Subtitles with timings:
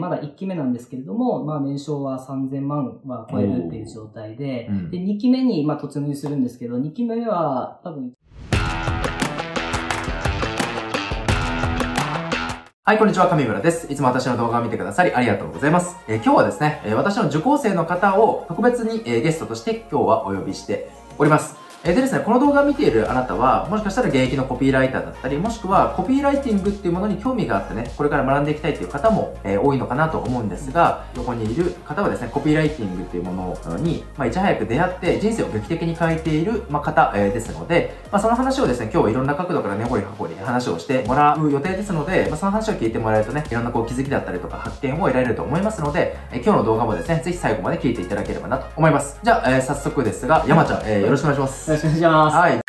[0.00, 8.12] まだ1期目なんですけれども、まあ年商は3000万は超えるっていう状態で、うんで、2期目にまあ突入するんですけど、2期目は多分
[12.84, 13.92] はい、こんにちは、上村です。
[13.92, 15.94] いつも私の動画を見てくださりありがとうございます。
[16.08, 21.61] えー今日はですね、えー私の受講生の方を特別に、えーゲストとして今日はお呼びしております。
[21.84, 49.18] えでですね、この動画を見ているあなたは、もしかしたら現役のコピーライターだったり、もしくはコピーライティングっていうものに興味があってね、これから学んでいきたいという方も、えー多いのかなと思うんですが、横にいる方はですね、コピーライティングっていうものに、まあ、いち早く出会って人生を劇的に変えている、まあ、方、えーですので、まあ、その話をですね、今日はいろんな角度から根掘り葉掘り話をしてもらう予定ですので、まあ、その話を聞いてもらえるとね、いろんなこう気づきだったりとか発見を得られると思いますので、えー今日の動画もですね、ぜひ最後まで聞いていただければなと思います。
[49.22, 51.71] じゃあ、え早速ですが、山ちゃん、えよろしくお願いします。
[51.72, 52.36] よろしくお願いします。
[52.36, 52.60] はい。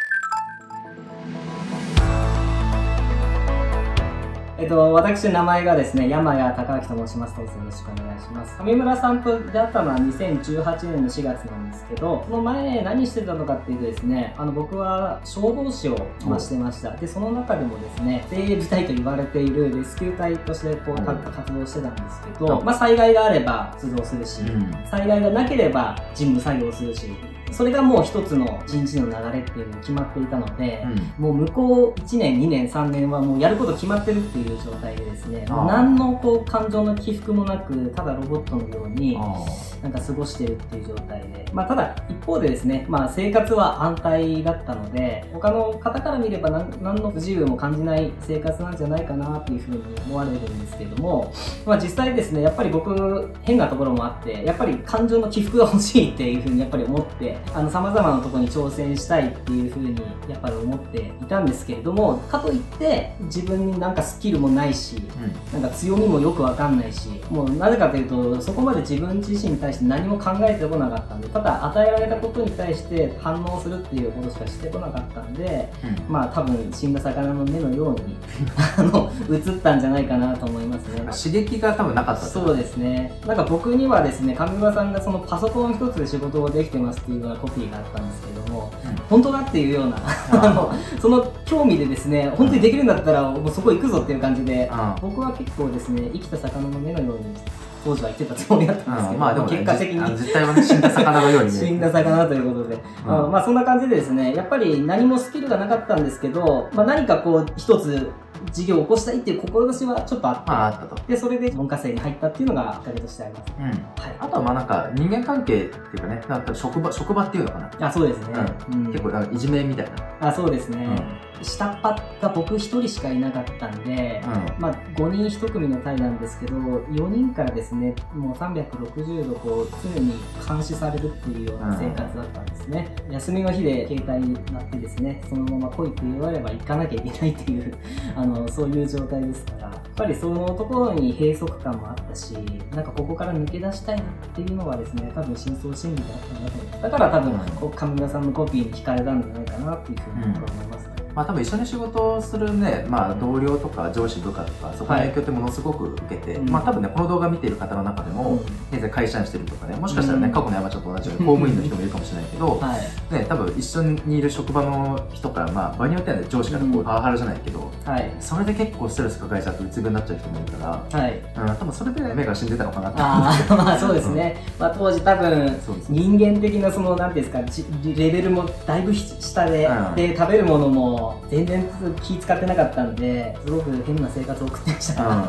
[4.57, 7.35] えっと、私、名前がですね、山谷隆明と申します。
[7.35, 8.63] どうぞよろしくお願いします。
[8.63, 16.95] 上村さんと出会ったのは2018年の4月なんですけど、その前何してたのかっていうとですね、あの、僕は消防士を、まあ、してました。
[16.95, 24.71] で、その中でもですね、精鋭部隊と言われているレスキュー隊としてこう、うん活動してたんですけど、うんまあ、災害があれば出動するし、うん。
[24.89, 27.11] 災害がなければ事務作業をするし、
[27.53, 30.85] それがもう一つの人事の流れっていうのが決まっていたので、
[31.17, 39.43] もう向こう1年、2年、3年はもうやること決まってるっていう状態でですね、何のこう感情の起伏もなく、ただロボットのようにあ
[39.83, 51.33] なんか過ごしてるっていう状態で、まあただ一方でですね、まあ生活は安泰だったので、他の方から見れば何何の不自由も感じない生活なんじゃないかなっていうふうに思われるんですけども、
[51.65, 59.95] まあ実際ですね、やっぱり僕変なところもあって、やっぱり感情の起伏が欲しいっていうふうにやっぱり思って、あの様々なところに挑戦したいっていうふうに
[60.27, 65.61] やっぱり思っていたんですけれども、かといって自分になんかスキルもないし、ーうん。
[65.61, 75.71] なんか強みもよくわかんないし、もうなぜかというと、そこまで自分自身に対して何も考えてこなかったんで、ただ与えられたことに対して反応するっていうことしかしてこなかったんで、
[76.07, 78.17] まあ多分死んだ魚の目のように、
[78.77, 81.01] あの、映ったんじゃないかなと思いますね。
[81.23, 83.19] 刺激が多分なかったそうですね。
[83.27, 88.71] なんか僕にはですね、上村さんがそのパソコン一つで仕事をできてますっていうようなコピーがあったんですけども、
[89.09, 89.97] 本当だっていうような、
[90.31, 94.95] あの、その興味でですね、本当にできるんだったらもうそこ行くぞっていう感じで、うん。
[95.01, 97.35] 僕は結構ですね、生きた魚の目のように
[97.83, 108.11] 当時は言ってたつもりだったんですけど、うんまあでもね、結果的に 実態はね、死んだ魚のように見える死んだ魚ということで、あのまあそんな感じでですね、やっぱり何もスキルがなかったんですけど、まあ何かこう一つ
[108.51, 111.07] 事業を起こしたいっていう志はちょっとあって、まああったと。
[111.07, 113.53] で、それで文科生に入ったっていうのがきっかけとしてあります。
[113.57, 113.65] うん。
[113.65, 113.75] はい。
[114.19, 117.87] あとはまあなんか人間関係っていうかね、なんか職場、職場っていうのかな。
[117.87, 118.33] あ、そうですね。
[118.71, 119.85] うん結構いじめみたい
[120.19, 120.29] な。
[120.29, 120.85] あ、そうですね。
[120.85, 124.21] うん下っ端が僕一人しかいなかったんで、
[124.57, 130.13] まあ、5人1組の隊なんですけど、4人からですね、もう360度こう常に
[130.47, 132.95] 監視されるっていうような生活だったんですね。
[133.09, 137.73] 休みの日で携帯になってですね、そのまま来いって言われば行かなきゃいけないっていう、
[138.23, 142.33] あの、そういう状態ですから、やっぱりそのところに閉塞感もあったし、
[142.73, 146.81] なんかここから抜け出したいなっていうのがですね、多分深層心理だったなと思う。
[146.81, 150.82] だから多分、こう上村さんのコピーに惹かれたんじゃないかなっていうふうに思いますね。
[151.15, 158.41] まあ多分一緒に仕事をするね、まあ同僚とか上司部下とか、そこの影響ってものすごく受けて、うんまあ多分ね、この動画見ている方の中でも、
[158.71, 160.33] 現在会社員してるとかね、もしかしたらね、うん。
[160.33, 163.13] 過去の山ちゃんと同じように公務員の人もいるかもしれないけど、はい。
[163.13, 168.11] ね、多分一緒にいる職場の人から、まあ場合によってはね、上司からこうんうパワハラじゃないけど、はい。
[168.19, 171.19] それで結構ストレス抱えちゃってうつ病になっちゃう人もいるから、はい。
[171.37, 173.01] うん、多分それで目が死んでたのかなって。
[173.01, 174.37] あまあ そうですね。
[174.59, 175.59] まあ当時多分、
[175.89, 179.95] 人間的なその、なんていうんですか、じレベルもだいぶ下で、うん。
[179.95, 181.65] で、食べるものも全然
[182.01, 185.07] 気使ってなかったんで、すごく変な生活を送ってました。
[185.07, 185.23] うんうん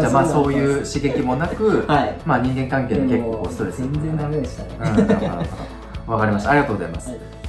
[0.00, 2.16] じゃあまあ そういう刺激もなく、はい。
[2.24, 4.68] まあ人間関係でで結構ストレス全然ダメでしたね。
[4.80, 6.50] うんうんかりました。
[6.50, 7.10] ありがとうございます。
[7.10, 7.40] はい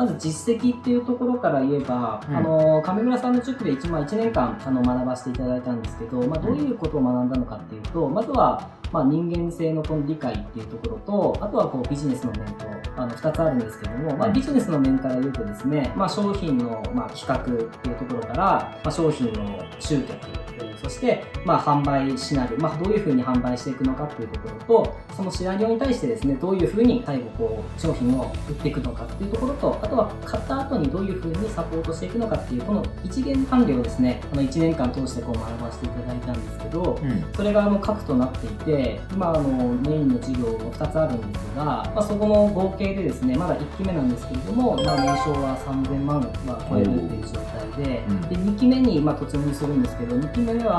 [0.00, 10.98] まず実績っていうところから言えば、うんあの上村さんの塾で 1, まあ1年間あの学ばせていただいたんですけど、まあ、どういうことを学んだのかっていうと、まずは、まあ、人間性のこの理解っていうところ
[11.34, 12.66] とあとはこうビジネスの面と
[12.96, 14.34] あの2つあるんですけども、まあ、うん。
[14.34, 20.49] ビジネスの面から言うとですね、まあ、商品のまあ企画っていうところから、まあ、商品の集客
[20.82, 47.34] そして、まあ、販売しなる、まあ、どういうふうに販売していくのかっていうところと、そそのシナリオに対してですね、どういうふうに最後こう、商品を売っていくのかっていうところと、あとは買った後にどういうふうにサポートしていくのかっていう、この一元管理をですね、あの1年間通してこう学ばせていただいたんですけど、うん、それがあの核となっていて、今あのメインの事業が2つあるんですが、まあ、そこの合計でですね、まだ1期目なんですけれども、まあ、年商は3000万は超えるっていう状
[47.76, 50.69] 態で、うん、で2期目にま突入するんですけど、2期目は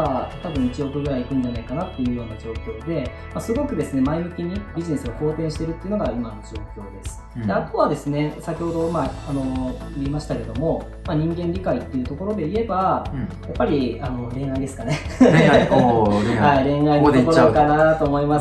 [0.41, 7.23] 多分1億ぐらいいくんじゃないかなっていうような状況で、まあ、すごくですね、前向きにビジネスが好転してるっていうのが今の状況です。
[7.45, 14.97] であとはですね、先ほど、まあ、あの言いましたけども、まあ、人間理解っていうところで言えば、うん、やっぱりあの恋愛ですかね。
[15.19, 18.39] 恋愛恋愛、 はい、恋愛のところかなと思いま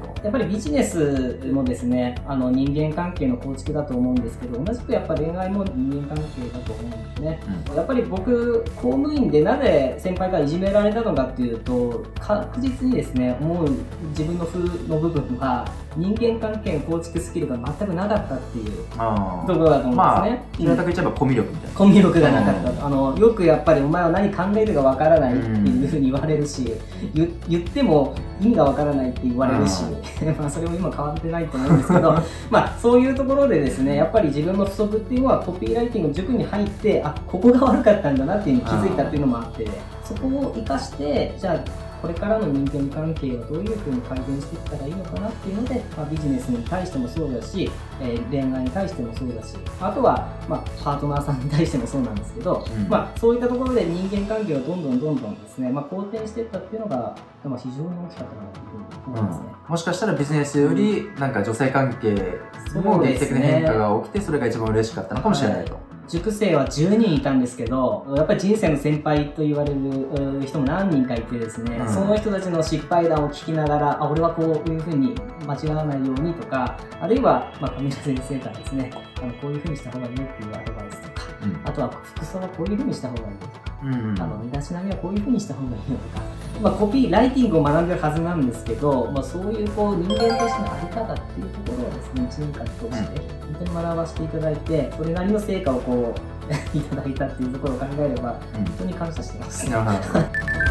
[0.00, 0.11] す。
[0.22, 7.40] やっぱりビジネスもですね、あの人間関係の構築だと思うんですけど、同じくやっぱ恋愛も人間関係だと思うんですね。
[7.68, 13.70] うん、やっぱり僕、公務員でなぜ先輩がいじめられたのかっていうと、確実にですね、思う
[14.10, 15.66] 自分の風の部分は、
[15.96, 19.04] 人間関係の構築スキルが全くなかったっていうところ
[19.46, 19.94] だと思うんですね。
[19.94, 21.76] まあ、平たく言っちゃえばコミュ力みたいな。
[21.76, 22.86] コミュ力がなかった。
[22.86, 26.72] あのよくやっぱりお前は何考えるかわからないっていうふうに言われるし、
[27.12, 29.82] 言っても意味がわからないって言われるし、
[30.38, 32.14] まあそれも今変わってないと思うんですけど、
[32.50, 39.66] まあそういうところでですね、やっぱり自分の不足っていうのはコピーライティング塾に入って、あ、ここが悪かったんだなっていうのに気づいたっていうのもあって、
[40.04, 47.70] そこを生かして、じゃあこれからの人間関係はどういうふうに改善していったらいいのかなっていうので、まあ、ビジネスに対してもそうだし、
[48.00, 58.66] えー、恋愛に対してもそうだし、あとは、まあ、パートナーさんに対してもそうなんですけど、うん、まあ、そういったところで人間関係をどんどんどんどんですね、まあ、好転していったっていうのが、まあ、非常に大きかったなという
[59.04, 59.46] ふうに思いますね。
[59.64, 62.16] うん、もしかしたらビジネスより、なんか女性関係
[62.82, 65.74] も劇的な変化が起きて、それが一番嬉しかったのかもしれないと。
[65.74, 65.81] はい
[66.12, 75.14] 塾生は10人いたんですけど、やっぱり人生の先輩と言われる人も何人かいてですね、うん、その人たちの失敗談を聞きながら、あ、俺はこういうふうに
[75.46, 78.90] 間違わないようにとか、あるいは、まあ、上田先生からですね、
[79.22, 86.24] あのこういうふうにした方がいいよっていうアドバイスとか、うん、あとは服装はこういうふうにした方がいいよとか、うんうん、あの身だしなみはこういうふうにした方がいいよとか、
[86.60, 96.42] まあ、コピーライティングを学んでるはずなんですけど、まあ、そういうこう人間としての在り方っていうところをですね、1年間通して、本当に学ばせていただいて、それなりの成果をこう、
[96.76, 99.68] いただいたっていうところを考えれば、本当に感謝してます。
[99.68, 100.61] なる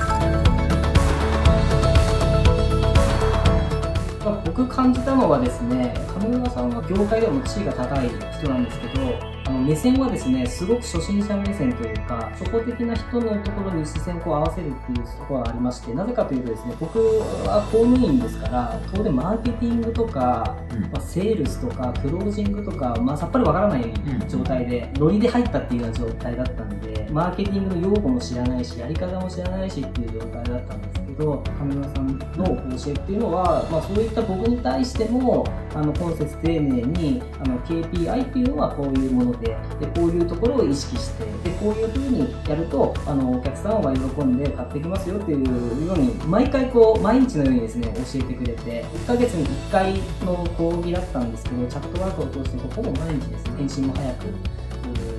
[4.61, 9.01] 僕感じたのはですね、上村さんは業界でも地位が高い人なんですけど、
[9.45, 23.91] あの目線はですね、すごく初心者目線というか、初歩的な人のところに視線を合わせるっていうところがありまして、なぜかというとですね、僕は公務員ですから、当然マーケティングとか、うん、まあ、セールスとか、クロージングとか、まあ、さっぱりわからない
[24.29, 32.45] 状態で、ノリで入ったっていうような状態だったんで、マーケティングの用語も知らないし、やり方も知らないしっていう状態だったんですけど、上村さんの
[32.77, 49.93] 教えっていうのは、まあ、そういった僕に対しても、あの今節丁寧にあの KPI っていうのはこういうものででこういうところを意識してでこういうふうにやるとあのお客さんは喜んで買ってきますよっていうように毎回こう毎日のようにですね教えてくれて1ヶ月に1回
[50.25, 54.25] の講義だったんですけどチャットワークを通してほぼ毎日ですね返信も早く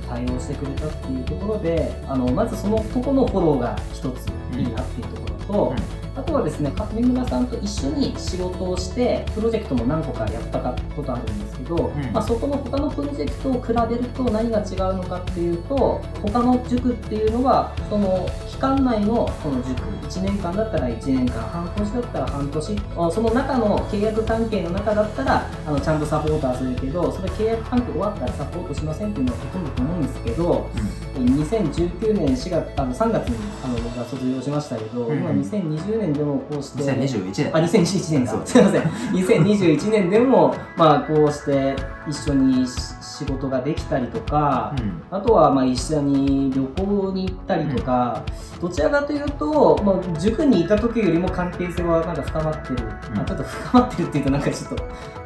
[0.09, 6.02] 対応してくれたっていうところであのまずそのとこのフォローが一ついいなっていうところと、うん。
[6.15, 10.59] あとはですね、上村さんと一緒に仕事をして、プロジェクトも何個かやった
[10.95, 22.81] ことあるんですけど、うん、まあ、そこの他のプロジェクトを比べると何が違うのかっていうと、他の塾っていうのは、その期間内のこの塾、1年間だったら1年間、半年だったら半年、
[23.11, 37.55] その中の契約関係の中だったら、あのちゃんとサポーターするけど、それ契約関係終わったらサポートしませんっていうのはほとんどと思うんですけど、うん、2019年4月、あの3月にあの僕が卒業しましたけど、うん、今2020年年でもこうして、2021年。
[37.55, 38.41] あ、2021年か。
[38.45, 38.81] すいません。
[38.81, 41.75] 2021年でも、まあ、こうして
[42.07, 48.23] 一緒に仕事ができたりとか、うん、あとはまあ一緒に旅行に行ったりとか、
[48.55, 54.83] うん、どちらかというと、まあ、塾にいた時よりも関係性はなんか深まってる、うん、あちょっと深まってるっていうとなんかちょっと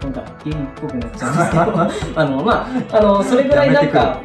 [0.07, 2.17] なんか芸人っぽくなっちゃうんですけど。
[2.21, 4.21] あのまああのそれぐらいなんか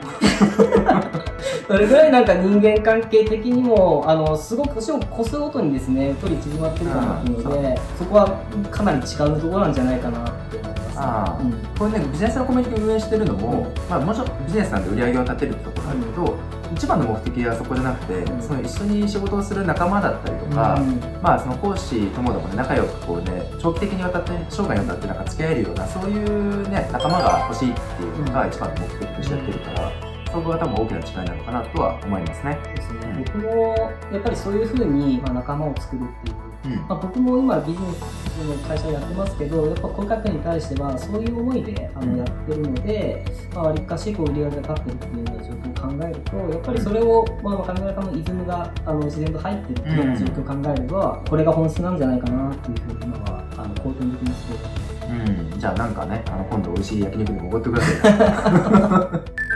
[1.66, 8.36] それぐらいなんか人間関係的にもあのすごく年を越すごとにですね距離縮まってるかなっていうのでそこは
[8.70, 10.82] かなり違うところなんじゃないかなって思います。
[10.94, 20.78] あうん、これねビジネスのコミュニティを運営してるのも、うん、まあ、もちろんビジネスなんで売り上げを立てるってところあるけど、うん、一番の目的はそこじゃなくて、うん、その一緒に仕事をする仲間だったりとか、
[21.22, 30.01] まあ、その講師ともどもね仲良くこうね長期的にわたって生涯にわたってなんか付き合えるようなそういうね仲間が欲しいっていうのが一番の目的としてやってるから。
[30.32, 32.58] そこが多分大きな違いなのかなとは思いますね。
[32.74, 33.24] ですね。
[33.26, 33.76] 僕も
[34.10, 36.42] やっぱりそういうふうに、まあ、仲間を作るっていう。
[36.88, 38.00] まあ、僕も今ビジネス
[38.44, 59.42] の会社やってますけどやっぱ顧客に対してはそういう思いであのやってるのでわり、あ、かしこう売り上げが立ってるっていうような状況を考えるとやっぱりそれを、まあ、上村さんのイズムがあの自然と入ってるっていうような状況を考えれば、これが本質なんじゃないかなっていうふうに今はあの肯定的にしてうん、じゃあなんかねあの今度美味しい焼肉でもおごってください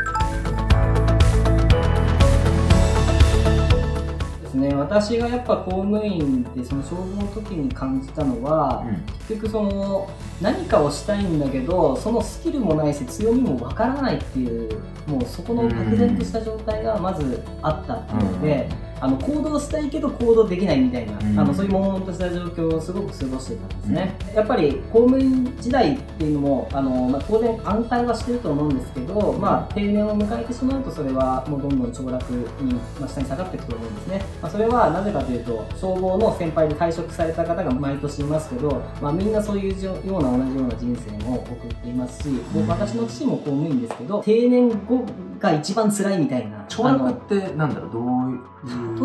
[4.69, 8.97] ね私がやっぱ公務員でその消防の時に感じたのは、うん、
[9.29, 45.05] 結局その何かをしたいんだけどそのスキルもないし強みもわからないっていうもうそこの漠然とした状態がまずあったっていうので、うんあの行動したいけど行動できないみたいな、うん、あのそういう悶々とした状況をすごく過ごしてたんですね、うん、やっぱり公務員時代っていうのもあの、まあ、当然安泰はしてると思うんですけど、まあ、定年を迎えてしまうとそれはもうどんどん凋落に、まあ、下に下がっていくと思うんですね、まあ、それはなぜかというと消防の先輩で退職された方が毎年いますけど、まあ、みんなそういうような同じような人生も送っていますし、うん、私の父も公務員ですけど定年後
[45.39, 46.67] が一番辛いみたいな。
[46.69, 48.41] 凋落ってなんだろうどういう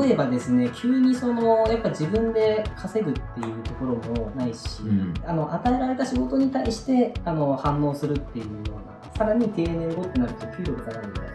[0.01, 11.31] 例えばですね急にそのやっぱ自分で稼ぐっていうところもないし、うん、あの与えられた仕事に対してあの反応するっていうようなさらに定年後ってなると給料が下がるので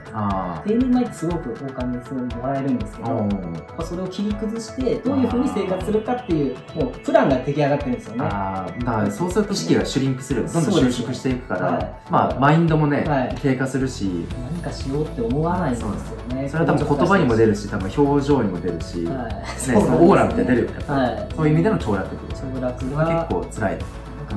[0.65, 8.19] 定年前ってすごくお金すごいもらえるんですけどそれを切り崩してどういうふうに生活するかっていうもうプランが出来上がってるんですよね。
[8.19, 14.27] だからそうすると資金がシュリンクするどんどん収縮していくから、はい、まあマインドもね、はい、低下するし。
[14.57, 15.91] 何かしようって思わないんですよ
[16.35, 16.49] ね。
[16.49, 19.35] それは多分言葉にも出るし多分表情にも出るし、はい。
[19.35, 23.79] ね、そのオーラみたいな出るよね、はい、そういう意味での凋落ってこと凋落は結構辛い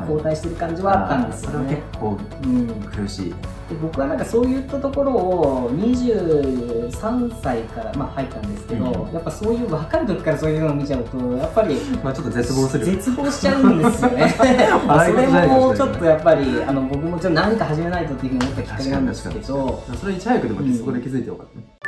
[0.07, 1.81] 後退してる感じはあったんですよね。
[1.97, 2.17] それは
[2.85, 3.29] 結構苦しい。
[3.29, 12.85] で僕はなんかそういったところを23歳からまあ入ったんですけど、うん、やっぱそういう若い時からそういうのを見ちゃうとやっぱりまあちょっと絶望する。
[12.85, 14.35] 絶望しちゃうんですよね。
[14.87, 21.65] ま あそれもちょっとやっぱりあの僕もちょっと何か始めないとっていうふうに思ったきっかけなんですけど、それいち早くでもそこで気づいてよかったね。
[21.73, 21.78] うん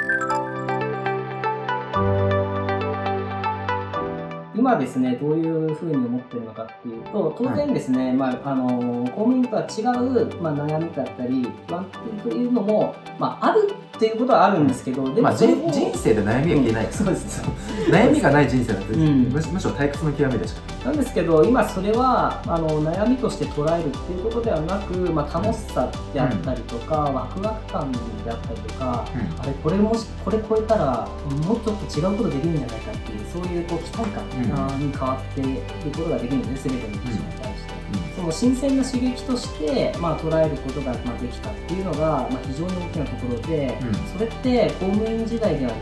[4.62, 8.68] 今ですね、どういうふうに思ってるのかっていうと、当然ですね、はい、まあ、あの、
[9.06, 11.84] 公務員とは違う、まあ、悩みだったり、不安
[12.22, 15.48] というのも、まあ、あるっていうことはあるんですけど、でも、まあ、人
[15.96, 17.42] 生で悩みは消えない、うん、そうです。
[17.90, 28.00] 悩みがない人生だって、うん、むしろ退屈の極みでしょなんですけど今それはあの悩みとして捉えるっていうことではなく、まあ、楽しさであったりとか、うん、ワクワク感で
[28.32, 29.06] あったりとか、
[29.40, 31.08] あれこれもしこれ超えたら
[31.46, 34.30] もうちょっと違うことできるんじゃないかっていうそういうこう期待感
[34.78, 37.71] に変わっていくことができるんですね、全ての人に対して。
[38.22, 45.74] その新鮮な刺激として、まあ、捉えることが、まあ、できたっていうのが、まあ、非常に大きなところで、うん、それって公務員時代では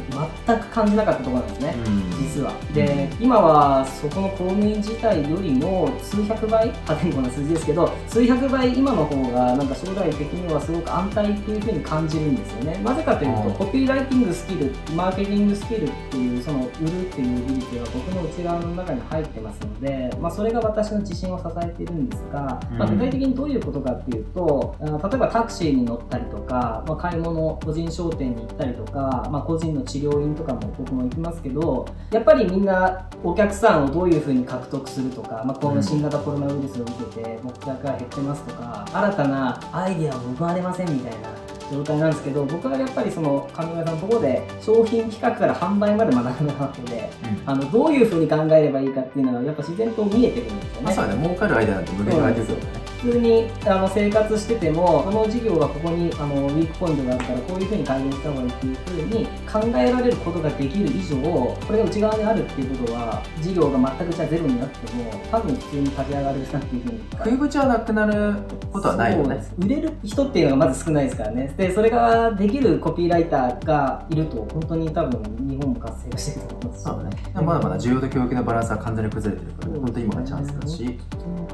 [0.48, 2.54] 全く感じなかったところなんですね、うん、実は。
[2.74, 12.82] で、今はそこの公務員時代よりも数百倍破天荒な数字ですけど数百倍今の方がなんか将来的にはすごく安泰っていうふうに感じるんですよね。
[12.86, 50.82] なぜかというとコピーライティングスキルマーケティングスキルっていうその売るっていう技術が僕の内側の中に入ってますので、まあ、それが私の自信を支えているんですが、まあ、具体的にどういうことかっていうと、例えばタクシーに乗ったりとか、まあ、買い物個人商店に行ったりとか、まあ、個人の治療院とかも僕も行きますけどやっぱりみんなお客さんをどういうふうに獲得するとか、まあ、この新型コロナウイルスを受けて顧客が減ってますとか新たなアイデアを生まれませんみたいな状態なんですけど僕はやっぱりその上村さんのところで商品企画から販売まで学んだわけで、うん、あのどういうふうに考えればいいかっていうのはやっぱ自然と見えてくるんですよね。
[50.84, 52.79] まあ、そうね儲かるアイデアなんて無限大ですよね。
[53.02, 67.00] 普通にあの生活しててもこの事業がここにあのウィークポイントがあったらこういうふうに改善した方がいいっていうふうに考えられることができる以上これが内側にあるっていうことは事業が全くじゃゼロになっても多分普通に立ち上がるなっていうふうに。
[67.12, 68.36] 食い口はなくなる
[68.72, 69.44] ことはないよね。
[69.60, 71.54] 売れる人っていうのがまず少ないですからね。
[71.56, 77.10] でそれができるコピーライターがいると本当に多分日本も活性化してると思いますそうね。
[77.34, 81.00] まだまだ需要と供給のバランスは完全に崩れてるから、ね、本当に今がチャンスだし。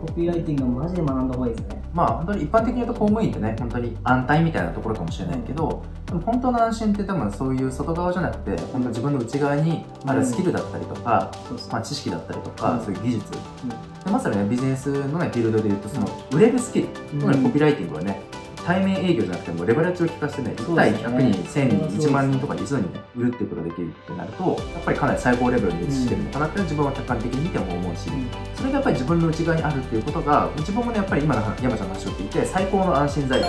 [0.06, 1.82] コピーライティングはマジで学んだ方がいいですね。
[1.94, 11.32] まあ本当に一般的に言うと公務員ってね本当に安泰みたいなところかもしれないけど、でも本当の安心って多分そういう外側じゃなくて本当自分の内側にあるスキルだったりとか、
[11.72, 16.88] まあ、知識だったりとか、そういう技術、でまさにねビジネスのねフィールドで言うとその売れるスキル、
[17.20, 18.22] 特にコピーライティングはね
[18.66, 24.44] 対面営業じゃなくてもレバレッジを効かせてね、1対100人、1000人、1万人とかで一度にね、売るっていうことができるってなると、
[24.74, 28.10] やっぱりかなり最高レベルにしてるのかなって自分は客観的に見ても思うし、
[28.56, 33.48] それがやっぱり自分の内側にあるっていうことが、自分もね、やっぱり今の山ちゃんの話を聞いて、最高の安心材料。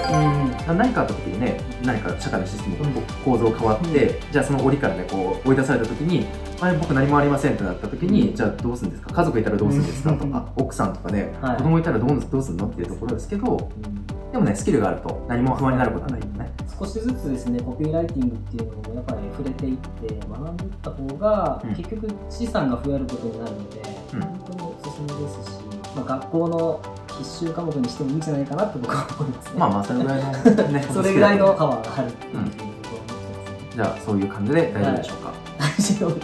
[0.70, 6.26] うん、何かあった時にね、何か社会のシステムが構造変わって、うん、じゃあその檻からね、こう追い出された時に、
[6.60, 9.12] あれ僕何もありませんってなった時に、じゃあどうするんですか？
[9.12, 10.12] 家族いたらどうするんですか？
[10.14, 13.70] とか、奥さんとかね、はい、子供いたらどうどうするのっていうところですけど、
[14.32, 16.50] でもね、スキルがあると何も不安になることはないよね。
[16.78, 23.82] 少しずつですね、コピーライティングっていうのもやっぱり触れていって学んでいった方が、うん、結局資産が増えることになるので、
[24.14, 26.80] うん、本当におすすめですし、まあ、学校の
[27.18, 32.50] 必修科目にしてもいいんじゃないかなって僕は思います、ね、まあまあ、それぐらいの、ね、 それぐらいのパワーがあるっていう、うん、
[33.74, 35.28] じゃあ、そういう感じで大丈夫でしょうか？
[35.28, 35.45] はい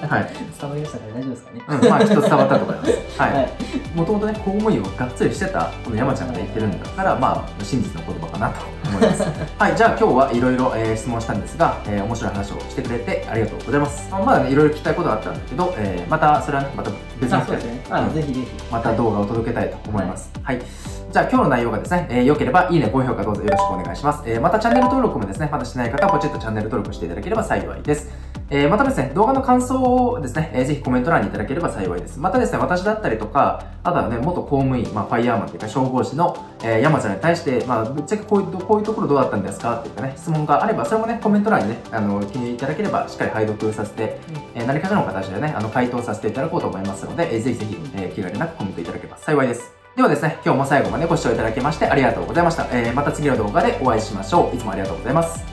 [0.08, 1.64] はい、伝わりましたから大丈夫ですかね。
[1.68, 2.92] うん、まあ、きっと伝わったと思います。
[3.18, 3.96] はい。
[3.96, 9.24] もともとね、公務員をがっつりしてた、この山ちゃんが言ってるんだから、まあ、真実の言葉かなと思います。
[9.58, 14.08] はい、じゃあ今日はいろいろ質問したんですが、えー、面白い話をしてくれてありがとうございます。
[14.10, 18.46] まあ、まだね、いろいろ聞きたいことがあったんだけど、えー、また、それはね、また別の機会で、ね、うん、ぜひぜひ。
[18.70, 20.30] また動画を届けたいと思います。
[20.42, 20.64] はい、はい
[21.12, 24.22] じゃあ今日の内容がですね、えー、良ければいいね、高評価どうぞよろしくお願いします。
[24.24, 28.31] えー、またチャンネル登録もですね、まだしてない方はポチッとチャンネル登録していただければ幸いです。
[28.50, 32.18] えー、またですね、動画の感想をですね、えー、ぜひコメント欄にいただければ幸いです。
[32.18, 39.78] またですね、私だったりとか、あとはね、元公務員、まあ、ファイヤーマンというか消防士の、えー、山ちゃんに対して、まあ、ぶっちゃけこういうこういうところどうだったんですか？
[39.78, 44.18] っていうかね、質問があれば、それもね、コメント欄にね、あの、記入いただければ、しっかり拝読させて、
[44.54, 49.72] えー、何かしらの形でね、あの、回答させていただこうと思いますので、えー、ぜひぜひ、えー、気兼ねなくコメントいただければ幸いです。
[49.96, 52.66] ではですね、今日も最後までご視聴いただきましてありがとうございました。
[52.72, 54.56] えー、また次の動画でお会いしましょう。
[54.56, 55.51] いつもありがとうございます。